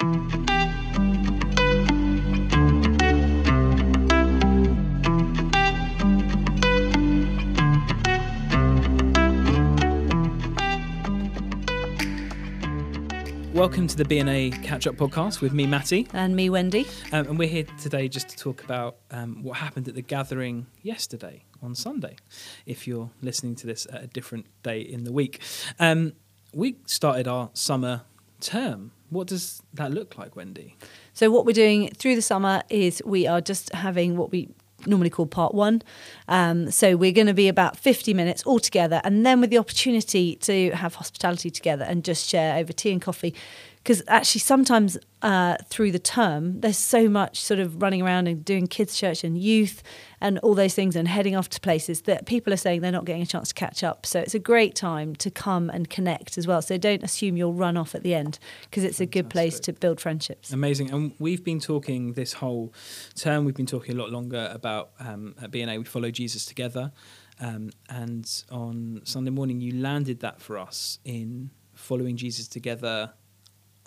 [0.00, 0.28] Welcome
[13.88, 16.08] to the BNA Catch Up Podcast with me, Matty.
[16.14, 16.86] And me, Wendy.
[17.12, 20.66] Um, and we're here today just to talk about um, what happened at the gathering
[20.80, 22.16] yesterday on Sunday,
[22.64, 25.42] if you're listening to this at a different day in the week.
[25.78, 26.14] Um,
[26.54, 28.04] we started our summer
[28.40, 28.92] term.
[29.10, 30.76] What does that look like, Wendy?
[31.12, 34.48] So, what we're doing through the summer is we are just having what we
[34.86, 35.82] normally called part one.
[36.28, 39.58] Um, so we're going to be about 50 minutes all together, and then with the
[39.58, 43.34] opportunity to have hospitality together and just share over tea and coffee.
[43.82, 48.44] Because actually, sometimes uh, through the term, there's so much sort of running around and
[48.44, 49.82] doing kids' church and youth
[50.20, 53.06] and all those things and heading off to places that people are saying they're not
[53.06, 54.04] getting a chance to catch up.
[54.04, 56.60] So it's a great time to come and connect as well.
[56.60, 59.16] So don't assume you'll run off at the end because it's Fantastic.
[59.16, 60.52] a good place to build friendships.
[60.52, 60.90] Amazing.
[60.90, 62.74] And we've been talking this whole
[63.14, 66.92] term, we've been talking a lot longer about um, at BNA, we follow Jesus together.
[67.40, 73.14] Um, and on Sunday morning, you landed that for us in following Jesus together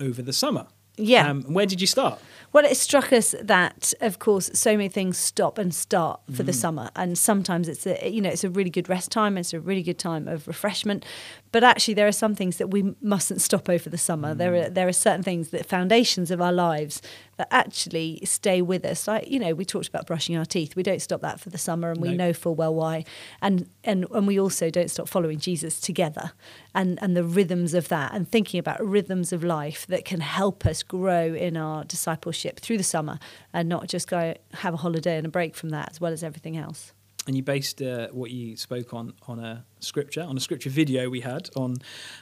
[0.04, 0.68] over the summer.
[0.96, 1.28] Yeah.
[1.28, 2.20] Um, where did you start?
[2.52, 6.46] Well, it struck us that, of course, so many things stop and start for mm.
[6.46, 9.36] the summer, and sometimes it's a you know it's a really good rest time.
[9.40, 11.04] It's a really good time of refreshment,
[11.52, 14.36] but actually there are some things that we mustn't stop over the summer.
[14.36, 14.38] Mm.
[14.38, 17.02] There are there are certain things that foundations of our lives
[17.38, 19.08] that actually stay with us.
[19.08, 20.76] Like you know, we talked about brushing our teeth.
[20.76, 22.28] We don't stop that for the summer, and we no.
[22.28, 23.06] know full well why.
[23.42, 26.32] And and and we also don't stop following Jesus together,
[26.74, 30.66] and and the rhythms of that, and thinking about rhythms of life that can help
[30.66, 33.20] us grow in our discipleship through the summer,
[33.54, 36.24] and not just go have a holiday and a break from that, as well as
[36.24, 36.94] everything else.
[37.26, 41.10] And you based uh, what you spoke on on a scripture on a scripture video
[41.10, 41.78] we had on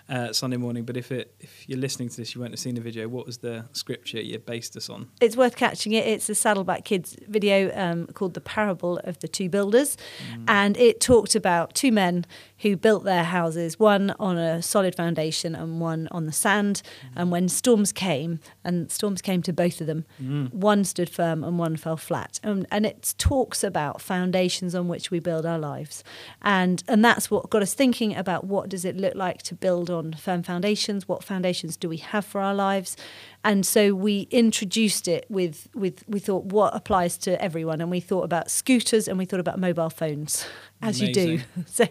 [0.10, 0.84] uh, Sunday morning.
[0.84, 3.08] But if it if you're listening to this, you won't have seen the video.
[3.08, 5.10] What was the scripture you based us on?
[5.20, 6.06] It's worth catching it.
[6.08, 9.98] It's a Saddleback Kids video um, called "The Parable of the Two Builders,"
[10.34, 10.44] mm.
[10.48, 12.26] and it talked about two men
[12.60, 16.82] who built their houses, one on a solid foundation and one on the sand.
[16.86, 17.10] Mm.
[17.16, 20.52] And when storms came, and storms came to both of them, mm.
[20.54, 22.40] one stood firm and one fell flat.
[22.44, 26.04] And, and it talks about foundations on which we build our lives,
[26.42, 29.92] and and that's what got us thinking about what does it look like to build
[29.92, 32.98] on firm foundations what foundations do we have for our lives?
[33.44, 37.82] And so we introduced it with with we thought what applies to everyone?
[37.82, 40.48] And we thought about scooters and we thought about mobile phones
[40.82, 41.30] as Amazing.
[41.30, 41.88] you do so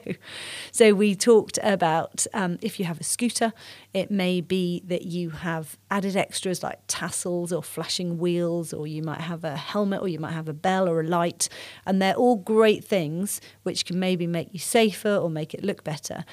[0.72, 3.52] so we talked about um, if you have a scooter
[3.92, 9.02] it may be that you have added extras like tassels or flashing wheels or you
[9.02, 11.48] might have a helmet or you might have a bell or a light
[11.86, 15.84] and they're all great things which can maybe make you safer or make it look
[15.84, 16.24] better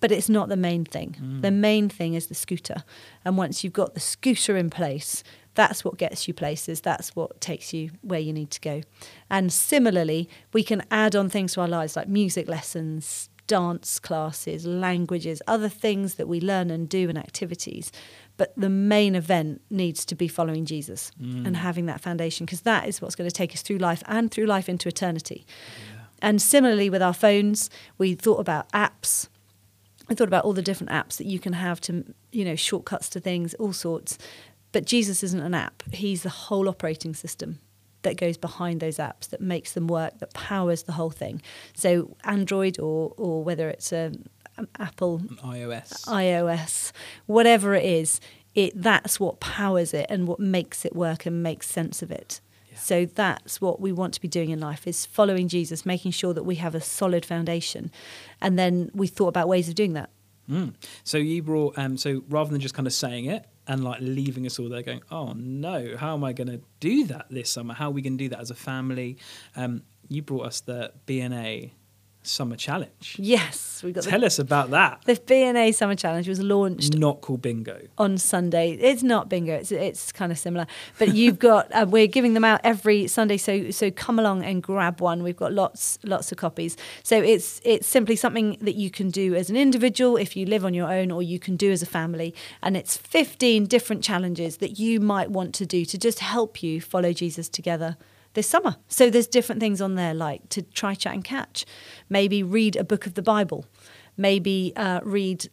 [0.00, 1.16] but it's not the main thing.
[1.20, 1.42] Mm.
[1.42, 2.84] The main thing is the scooter.
[3.24, 5.24] And once you've got the scooter in place,
[5.56, 6.80] that's what gets you places.
[6.80, 8.82] That's what takes you where you need to go.
[9.28, 14.64] And similarly, we can add on things to our lives like music lessons, dance classes,
[14.66, 17.90] languages, other things that we learn and do and activities.
[18.36, 21.46] But the main event needs to be following Jesus mm.
[21.46, 24.30] and having that foundation because that is what's going to take us through life and
[24.30, 25.46] through life into eternity.
[25.90, 26.02] Yeah.
[26.20, 29.28] And similarly with our phones, we thought about apps
[30.08, 33.08] I thought about all the different apps that you can have to, you know, shortcuts
[33.10, 34.18] to things, all sorts.
[34.76, 35.82] But Jesus isn't an app.
[35.90, 37.60] He's the whole operating system
[38.02, 41.40] that goes behind those apps that makes them work, that powers the whole thing.
[41.72, 44.12] So Android or or whether it's a
[44.58, 46.92] um, Apple iOS, iOS,
[47.24, 48.20] whatever it is,
[48.54, 52.42] it that's what powers it and what makes it work and makes sense of it.
[52.74, 56.34] So that's what we want to be doing in life is following Jesus, making sure
[56.34, 57.90] that we have a solid foundation.
[58.42, 60.10] And then we thought about ways of doing that.
[60.50, 60.74] Mm.
[61.02, 64.46] So you brought um, so rather than just kind of saying it and like leaving
[64.46, 67.74] us all there going, oh no, how am I going to do that this summer?
[67.74, 69.18] How are we going to do that as a family?
[69.54, 71.72] Um, you brought us the BNA
[72.26, 73.16] Summer Challenge.
[73.18, 74.04] Yes, we got.
[74.04, 75.02] Tell the, us about that.
[75.04, 76.94] The BNA Summer Challenge was launched.
[76.94, 77.80] Not called bingo.
[77.98, 79.54] On Sunday, it's not bingo.
[79.54, 80.66] It's it's kind of similar,
[80.98, 81.66] but you've got.
[81.76, 85.22] Uh, we're giving them out every Sunday, so so come along and grab one.
[85.22, 86.74] We've got lots lots of copies.
[87.02, 90.64] So it's it's simply something that you can do as an individual if you live
[90.64, 92.34] on your own, or you can do as a family.
[92.62, 96.80] And it's fifteen different challenges that you might want to do to just help you
[96.80, 97.98] follow Jesus together
[98.36, 98.76] this summer.
[98.86, 101.66] So there's different things on there like to try, chat, and catch.
[102.08, 103.66] Maybe read a book of the Bible.
[104.16, 105.48] Maybe uh, read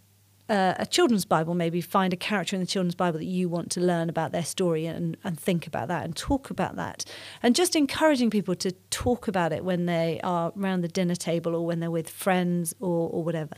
[0.50, 1.56] uh, a children's Bible.
[1.56, 4.44] Maybe find a character in the children's Bible that you want to learn about their
[4.44, 7.06] story and, and think about that and talk about that.
[7.42, 11.56] And just encouraging people to talk about it when they are around the dinner table
[11.56, 13.56] or when they're with friends or, or whatever.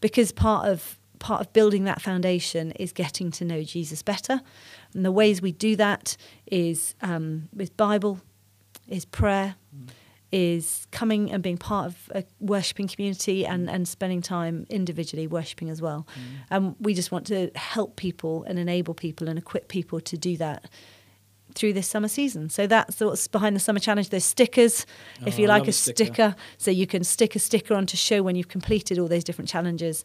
[0.00, 4.42] Because part of part of building that foundation is getting to know Jesus better.
[4.92, 6.14] And the ways we do that
[6.46, 8.20] is um, with Bible,
[8.88, 9.88] is prayer, mm.
[10.32, 15.70] is coming and being part of a worshipping community and, and spending time individually worshipping
[15.70, 16.06] as well.
[16.14, 16.22] Mm.
[16.50, 20.36] And we just want to help people and enable people and equip people to do
[20.36, 20.68] that
[21.54, 22.50] through this summer season.
[22.50, 24.10] So that's what's behind the summer challenge.
[24.10, 24.86] There's stickers,
[25.22, 26.04] oh, if you like a sticker.
[26.04, 26.36] sticker.
[26.58, 29.48] So you can stick a sticker on to show when you've completed all those different
[29.48, 30.04] challenges.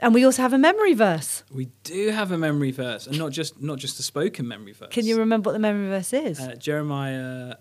[0.00, 1.42] And we also have a memory verse.
[1.52, 4.90] We do have a memory verse, and not just not just a spoken memory verse.
[4.92, 6.38] Can you remember what the memory verse is?
[6.38, 7.56] Uh, Jeremiah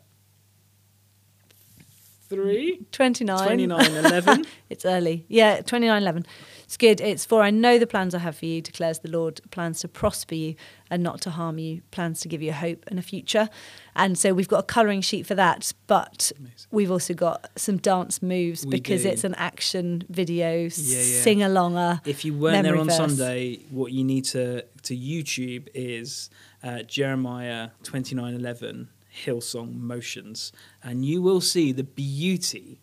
[2.30, 6.26] 3 29 29 11 it's early yeah 29 11
[6.64, 9.40] it's good it's for i know the plans i have for you declares the lord
[9.52, 10.56] plans to prosper you
[10.90, 13.50] and not to harm you plans to give you a hope and a future
[13.96, 16.68] and so we've got a colouring sheet for that but Amazing.
[16.72, 19.10] we've also got some dance moves we because do.
[19.10, 21.22] it's an action video yeah, yeah.
[21.22, 22.98] sing alonger if you weren't there on verse.
[22.98, 26.30] sunday what you need to to youtube is
[26.64, 28.90] uh, jeremiah 29 11
[29.26, 30.52] Hillsong motions,
[30.84, 32.80] and you will see the beauty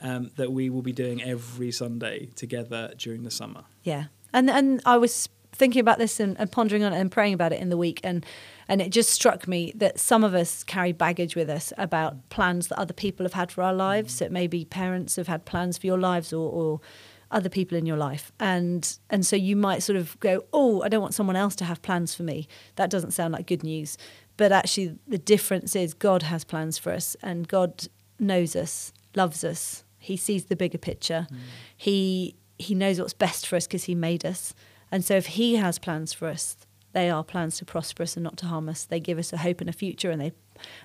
[0.00, 3.64] um, that we will be doing every Sunday together during the summer.
[3.82, 7.32] Yeah, and and I was thinking about this and, and, pondering on it and praying
[7.32, 8.24] about it in the week, and
[8.68, 12.68] and it just struck me that some of us carry baggage with us about plans
[12.68, 14.14] that other people have had for our lives.
[14.14, 14.18] Mm.
[14.18, 16.80] So it may be parents have had plans for your lives, or, or
[17.30, 20.88] other people in your life and and so you might sort of go oh i
[20.88, 22.46] don't want someone else to have plans for me
[22.76, 23.98] that doesn't sound like good news
[24.36, 27.88] but actually, the difference is God has plans for us, and God
[28.18, 29.84] knows us, loves us.
[29.98, 31.26] He sees the bigger picture.
[31.30, 31.36] Mm.
[31.76, 34.54] He He knows what's best for us because He made us.
[34.90, 36.56] And so, if He has plans for us,
[36.92, 38.84] they are plans to prosper us and not to harm us.
[38.84, 40.32] They give us a hope and a future, and they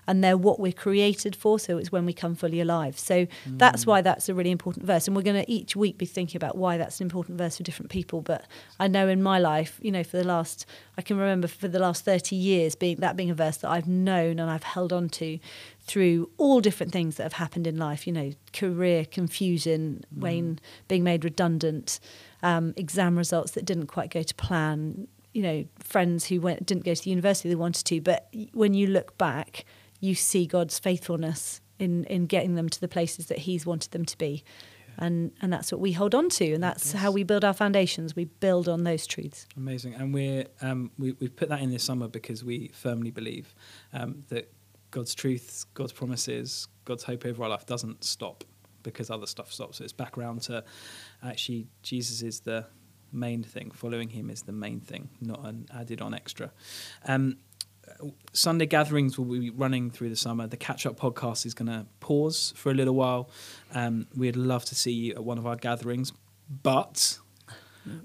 [0.08, 1.60] and they're what we're created for.
[1.60, 2.98] So it's when we come fully alive.
[2.98, 3.30] So mm.
[3.46, 5.08] that's why that's a really important verse.
[5.08, 7.64] And we're going to each week be thinking about why that's an important verse for
[7.64, 8.22] different people.
[8.22, 8.46] But
[8.80, 10.66] I know in my life, you know, for the last,
[10.98, 13.88] I can remember for the last 30 years being that being a verse that I've
[13.88, 15.40] known and I've held on to
[15.82, 20.22] through all different things that have happened in life, you know, career confusion, mm.
[20.22, 22.00] Wayne being made redundant,
[22.44, 26.84] um, exam results that didn't quite go to plan, you know friends who went didn't
[26.84, 29.66] go to the university they wanted to but when you look back
[30.02, 34.04] you see God's faithfulness in in getting them to the places that he's wanted them
[34.04, 34.44] to be.
[34.98, 35.06] Yeah.
[35.06, 37.02] and and that's what we hold on to and that's yes.
[37.02, 38.16] how we build our foundations.
[38.16, 39.48] We build on those truths.
[39.56, 39.94] Amazing.
[39.96, 43.56] And we're um, we, we've put that in this summer because we firmly believe
[43.94, 44.52] um, that
[44.90, 48.44] God's truths God's promises God's hope over our life doesn't stop
[48.84, 49.78] because other stuff stops.
[49.78, 50.64] So it's back around to
[51.24, 52.66] actually Jesus is the
[53.12, 53.72] main thing.
[53.72, 56.52] Following him is the main thing, not an added on extra.
[57.06, 57.38] Um,
[58.34, 60.48] Sunday gatherings will be running through the summer.
[60.48, 63.30] The catch up podcast is going to pause for a little while.
[63.74, 66.14] Um, we'd love to see you at one of our gatherings,
[66.64, 67.20] but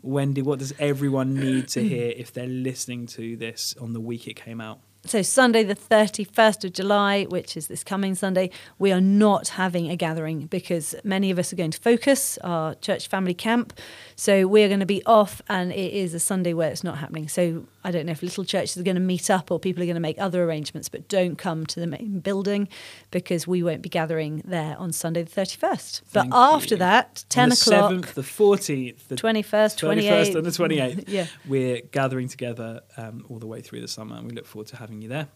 [0.03, 4.26] Wendy, what does everyone need to hear if they're listening to this on the week
[4.26, 4.81] it came out?
[5.08, 8.50] So, Sunday, the 31st of July, which is this coming Sunday,
[8.81, 12.75] we are not having a gathering because many of us are going to focus our
[12.75, 13.73] church family camp.
[14.17, 17.29] So, we're going to be off, and it is a Sunday where it's not happening.
[17.29, 19.87] So, I don't know if little churches are going to meet up or people are
[19.87, 22.67] going to make other arrangements, but don't come to the main building
[23.12, 26.00] because we won't be gathering there on Sunday, the 31st.
[26.00, 26.79] Thank but after you.
[26.81, 27.93] that, 10 the o'clock.
[27.93, 31.05] 7th, the 14th, the 21st, 21st, and the 28th.
[31.06, 31.27] yeah.
[31.47, 34.77] We're gathering together um, all the way through the summer, and we look forward to
[34.77, 35.29] having you there.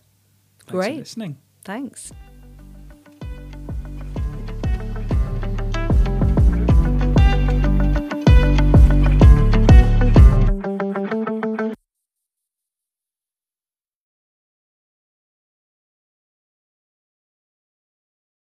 [0.66, 0.97] Thanks Great.
[0.97, 1.38] listening.
[1.62, 2.12] Thanks.